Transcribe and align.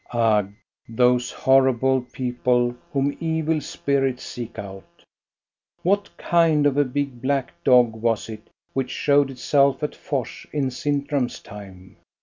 Ugh, 0.13 0.51
those 0.89 1.29
horrible 1.31 2.01
people, 2.01 2.75
whom 2.91 3.15
evil 3.19 3.61
spirits 3.61 4.23
seek 4.23 4.57
out! 4.57 5.03
What 5.83 6.17
kind 6.17 6.65
of 6.65 6.75
a 6.75 6.85
big 6.85 7.21
black 7.21 7.53
dog 7.63 7.93
was 7.93 8.27
it 8.27 8.49
which 8.73 8.89
showed 8.89 9.29
itself 9.29 9.83
at 9.83 9.93
Fors 9.93 10.47
in 10.51 10.71
Sintram 10.71 11.29
's 11.29 11.39
time.? 11.39 11.97